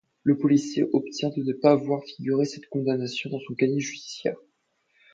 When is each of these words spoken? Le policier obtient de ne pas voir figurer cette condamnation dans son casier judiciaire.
Le 0.23 0.35
policier 0.35 0.83
obtient 0.93 1.29
de 1.29 1.43
ne 1.43 1.53
pas 1.53 1.75
voir 1.75 2.03
figurer 2.03 2.45
cette 2.45 2.65
condamnation 2.65 3.29
dans 3.29 3.39
son 3.39 3.53
casier 3.53 3.79
judiciaire. 3.79 4.37